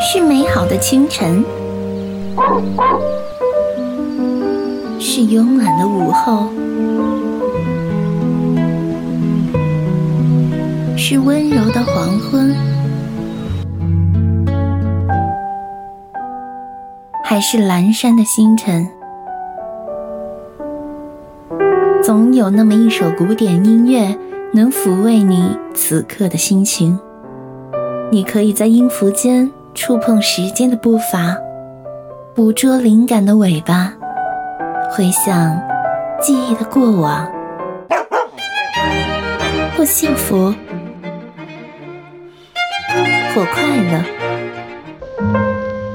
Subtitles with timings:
[0.00, 1.42] 是美好的清晨，
[5.00, 6.48] 是慵懒的午后，
[10.96, 12.54] 是温柔的黄昏，
[17.24, 18.86] 还是阑珊的星辰？
[22.02, 24.14] 总有那么一首古典音乐，
[24.54, 26.98] 能抚慰你此刻的心情。
[28.10, 31.34] 你可以在音符间触碰时间的步伐，
[32.34, 33.94] 捕捉灵感的尾巴，
[34.90, 35.58] 回想
[36.20, 37.26] 记忆的过往，
[39.74, 40.52] 或幸福，
[43.34, 44.04] 或快乐，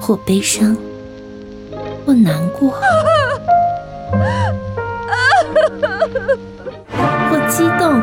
[0.00, 0.74] 或悲伤，
[2.06, 2.72] 或难过。
[7.30, 8.00] 或激动，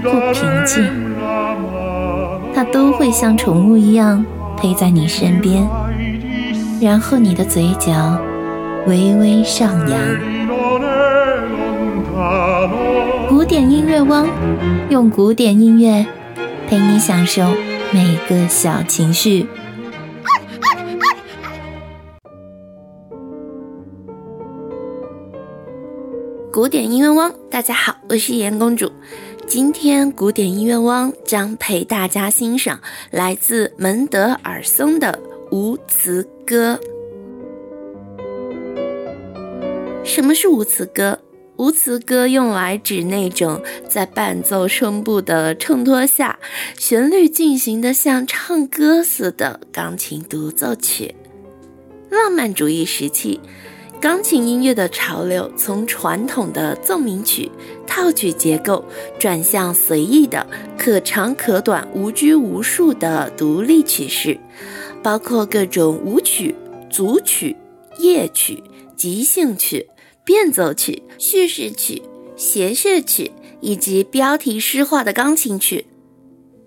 [0.00, 0.84] 不平静，
[2.54, 4.24] 它都会像宠物一样
[4.56, 5.66] 陪在你身边，
[6.80, 8.18] 然后你的嘴角
[8.86, 9.98] 微微上扬。
[13.28, 14.26] 古典音乐汪，
[14.90, 16.06] 用古典音乐
[16.68, 17.42] 陪你享受
[17.92, 19.46] 每个小情绪。
[26.52, 28.90] 古典音乐汪，大家好，我是颜公主。
[29.46, 32.80] 今天古典音乐汪将陪大家欣赏
[33.12, 35.16] 来自门德尔松的
[35.52, 36.80] 无词歌。
[40.02, 41.20] 什么是无词歌？
[41.56, 46.36] 无词歌用来指那种在伴奏声部的衬托下，
[46.76, 51.14] 旋律进行的像唱歌似的钢琴独奏曲。
[52.10, 53.40] 浪漫主义时期。
[54.06, 57.50] 钢琴音乐的潮流从传统的奏鸣曲、
[57.88, 58.84] 套曲结构
[59.18, 60.46] 转向随意的、
[60.78, 64.38] 可长可短、无拘无束的独立曲式，
[65.02, 66.54] 包括各种舞曲、
[66.88, 67.56] 组曲、
[67.98, 68.62] 夜曲、
[68.94, 69.88] 即兴曲、
[70.24, 72.00] 变奏曲、叙事曲、
[72.36, 75.84] 谐谑曲以及标题诗化的钢琴曲。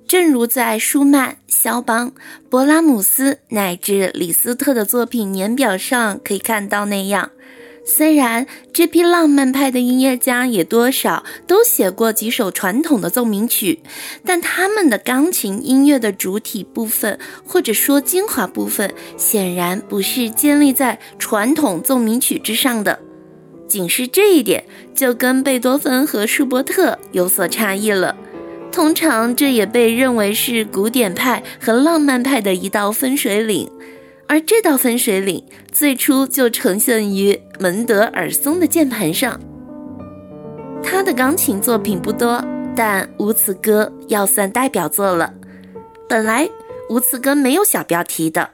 [0.10, 2.12] 正如在舒曼、肖邦、
[2.50, 7.30] 勃拉姆斯乃至李斯特的作品年表上可以看到那样，
[7.86, 13.84] 虽然这批浪漫派的音乐家也多少都写过几首传统的奏鸣曲，
[14.26, 22.98] 但他们的钢琴音乐的主体部分或者说精华部分，显然不是建立在传统奏鸣曲之上的。
[23.68, 24.64] 仅是这一点，
[24.96, 28.18] 就跟贝多芬和舒伯特有所差异了。
[28.72, 33.70] 通常，这也被认为是古典派和浪漫派的一道分水岭，
[34.28, 39.40] 而这道分水岭最初就呈现于门德尔松的键盘上。
[40.82, 42.44] 他的钢琴作品不多，
[42.76, 45.34] 但《无词歌》要算代表作了。
[46.08, 46.46] 本来
[46.90, 48.52] 《无词歌》没有小标题的，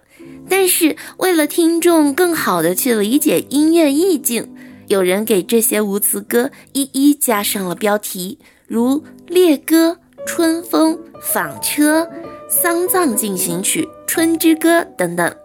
[0.50, 4.56] 但是为了听众更好的去理解音乐意境，
[4.88, 10.00] 有人给这些无词歌一一加上了标题，如《猎歌》。
[10.26, 12.08] 春风、纺车、
[12.50, 15.36] 丧葬进行曲、春之歌等等。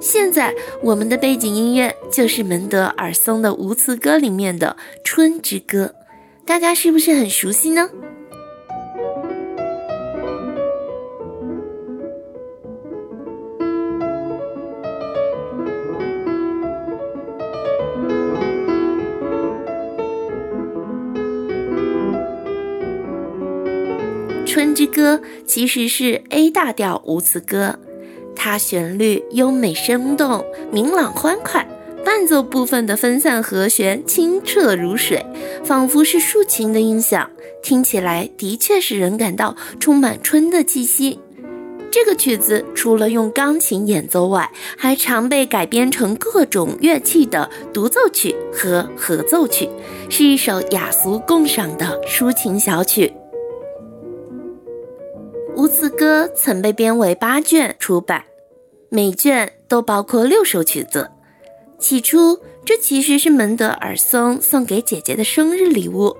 [0.00, 5.94] 现在我们的背景音乐就是门德尔松的无词歌里面的春之歌，
[6.44, 7.88] 大家是不是很熟悉呢？
[24.54, 27.76] 春之歌其实是 A 大调无词歌，
[28.36, 31.66] 它旋律优美生动、明朗欢快，
[32.04, 35.26] 伴奏部分的分散和弦清澈如水，
[35.64, 37.28] 仿佛是竖琴的音响，
[37.64, 41.18] 听起来的确使人感到充满春的气息。
[41.90, 44.48] 这个曲子除了用钢琴演奏外，
[44.78, 49.68] 还常被改编成各种乐器的独奏曲和合奏曲，
[50.08, 53.08] 是一首雅俗共赏的抒情小曲。
[55.64, 58.22] 《无词歌》曾被编为八卷出版，
[58.90, 61.10] 每卷都包括六首曲子。
[61.78, 66.14] 起初，这其实是门德尔松送给姐姐的生日礼物。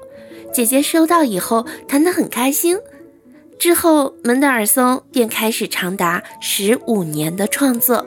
[0.50, 2.78] 姐姐收到以后，弹得很开心。
[3.58, 8.06] 之后，门德尔松便开始长达十五年的创作。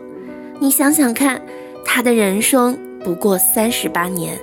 [0.60, 1.40] 你想想看，
[1.86, 4.36] 他的人生不过三十八年。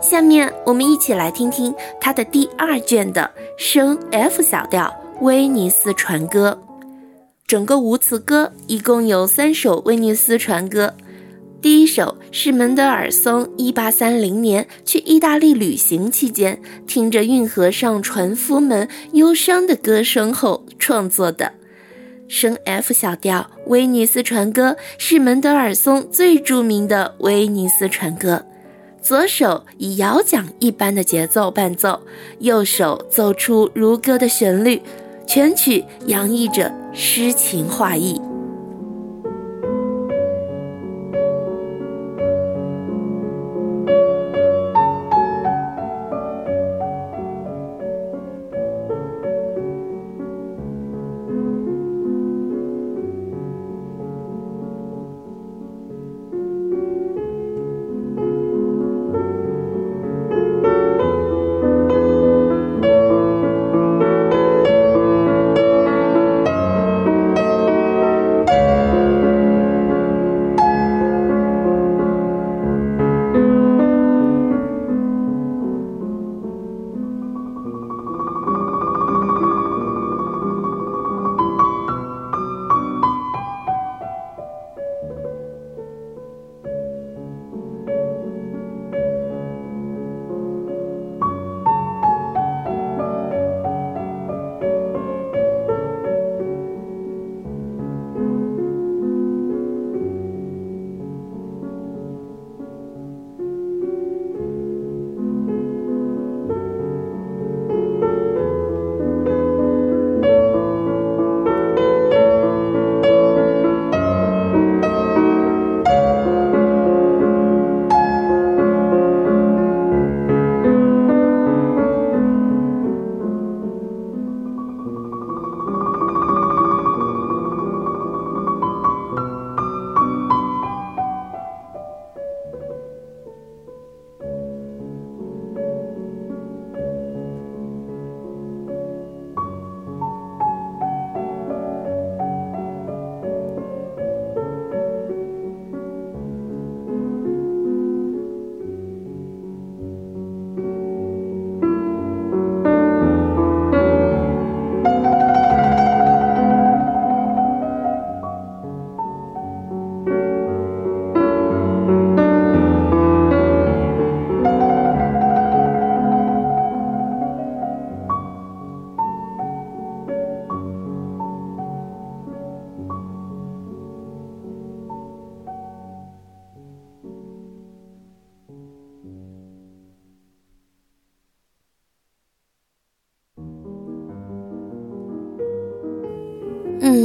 [0.00, 4.90] 下面，我们一起来听听他的第二卷的升 F 小调。
[5.20, 6.56] 威尼斯船歌，
[7.44, 10.94] 整个无词歌一共有三首威尼斯船歌，
[11.60, 21.52] 第一首是门德尔松一八三零年去意大利旅行期间，听着运河上船夫们忧伤的歌声后创作的。
[22.28, 28.44] 升 F 小调《威尼斯船歌》是门德尔松最著名的威尼斯船歌。
[29.00, 32.02] 左手以摇桨一般的节奏伴奏，
[32.40, 34.82] 右手奏出如歌的旋律，
[35.28, 38.18] 全曲洋溢着诗情画意。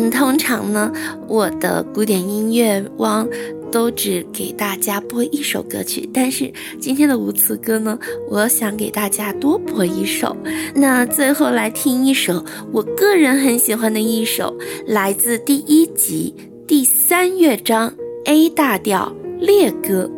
[0.10, 0.92] 通常呢，
[1.28, 3.28] 我的古典音乐汪
[3.72, 7.98] 都只给大家播一首歌曲，但是今天的无词歌呢，
[8.30, 10.36] 我想给大家多播一首。
[10.76, 14.56] 那最后来听一首我个人很喜欢的一首，
[14.86, 16.34] 来自第一集
[16.68, 17.94] 第三乐章
[18.26, 20.10] A 大调猎歌。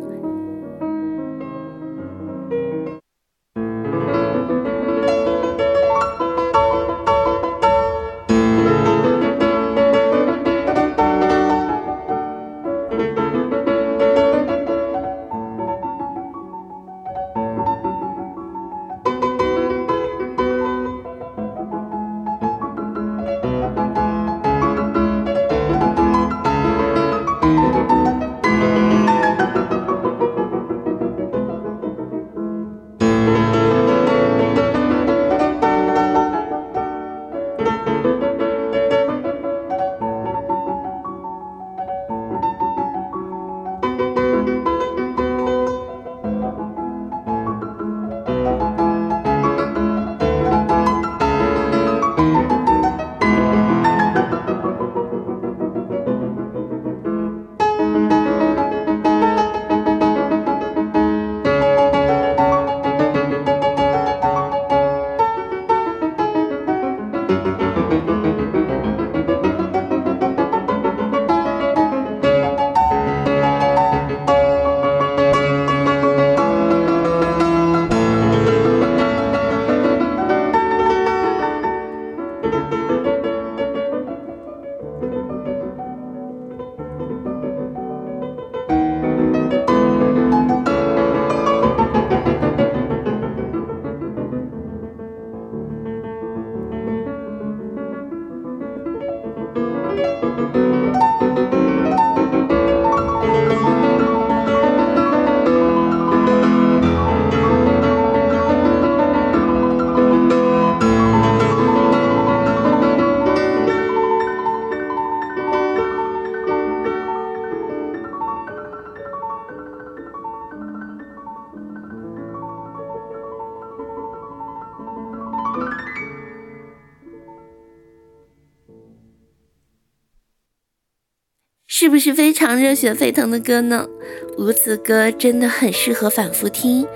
[131.96, 133.88] 不是非常热血沸腾的歌呢？
[134.36, 136.86] 无词歌真的很适合反复听，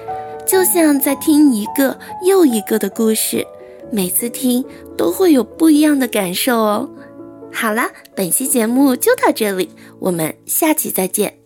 [0.47, 3.43] 就像在听一个又一个的故事，
[3.91, 4.63] 每次听
[4.99, 6.91] 都会有不一样的感受哦。
[7.51, 11.40] 好啦，本期节目就到这里，我们下期再见。